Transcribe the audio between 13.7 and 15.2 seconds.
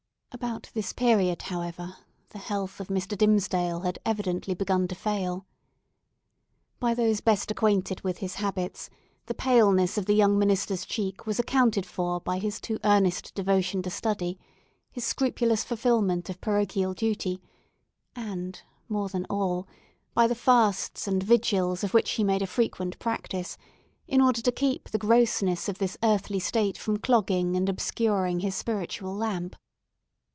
to study, his